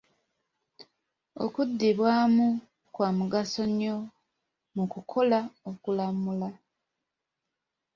[1.43, 2.47] Okuddibwamu
[2.93, 3.95] kwa mugaso nnyo
[4.75, 5.39] mu kukola
[5.69, 6.49] okulamula.